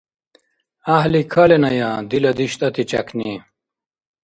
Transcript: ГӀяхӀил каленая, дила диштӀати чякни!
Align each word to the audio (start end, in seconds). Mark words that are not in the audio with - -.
ГӀяхӀил 0.85 1.15
каленая, 1.33 1.91
дила 2.09 2.31
диштӀати 2.37 2.83
чякни! 2.89 3.33